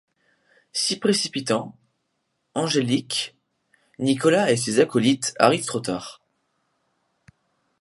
S'y 0.73 0.97
précipitant, 0.97 1.77
Angélique, 2.55 3.35
Nicolas 3.99 4.51
et 4.51 4.57
ses 4.57 4.79
acolytes 4.79 5.35
arrivent 5.37 5.67
trop 5.67 5.79
tard. 5.79 6.23